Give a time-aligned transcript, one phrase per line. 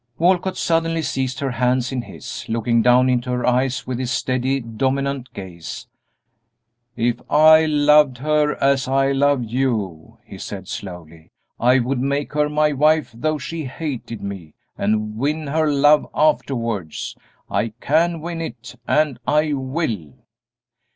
[0.17, 4.59] Walcott suddenly seized her hands in his, looking down into her eyes with his steady,
[4.59, 5.85] dominant gaze.
[6.97, 11.29] "If I loved her as I love you," he said, slowly,
[11.59, 17.15] "I would make her my wife though she hated me, and win her love afterwards!
[17.47, 20.13] I can win it, and I will!"